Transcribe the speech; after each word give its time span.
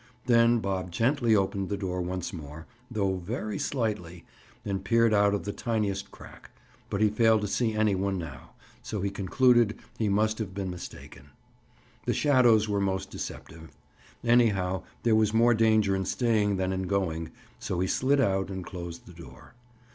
Then 0.25 0.57
Bob 0.61 0.91
gently 0.91 1.35
opened 1.35 1.69
the 1.69 1.77
door 1.77 2.01
once 2.01 2.33
more, 2.33 2.65
though 2.89 3.17
very 3.17 3.59
slightly, 3.59 4.25
and 4.65 4.83
peered 4.83 5.13
out 5.13 5.35
of 5.35 5.43
the 5.45 5.53
tiniest 5.53 6.09
crack, 6.09 6.49
but 6.89 7.01
he 7.01 7.09
failed 7.11 7.41
to 7.41 7.47
see 7.47 7.75
any 7.75 7.93
one 7.93 8.17
now, 8.17 8.53
so 8.81 9.07
concluded 9.11 9.77
he 9.99 10.09
must 10.09 10.39
have 10.39 10.55
been 10.55 10.71
mistaken. 10.71 11.29
The 12.07 12.15
shadows 12.15 12.67
were 12.67 12.81
most 12.81 13.11
deceptive. 13.11 13.69
Anyhow, 14.23 14.81
there 15.03 15.13
was 15.13 15.35
more 15.35 15.53
danger 15.53 15.95
in 15.95 16.05
staying 16.05 16.57
than 16.57 16.73
in 16.73 16.87
going, 16.87 17.29
so 17.59 17.79
he 17.79 17.87
slid 17.87 18.19
out 18.19 18.49
and 18.49 18.65
closed 18.65 19.05
the 19.05 19.13
door. 19.13 19.53